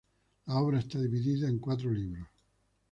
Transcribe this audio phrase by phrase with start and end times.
[0.47, 2.25] La obra está dividida en cuatro libros.